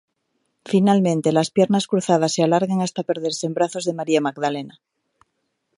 Finalmente, 0.67 1.31
las 1.31 1.51
piernas 1.51 1.85
cruzadas 1.85 2.33
se 2.33 2.41
alargan 2.41 2.81
hasta 2.81 3.03
perderse 3.03 3.45
en 3.45 3.53
brazos 3.53 3.85
de 3.85 3.93
María 3.93 4.19
Magdalena. 4.19 4.81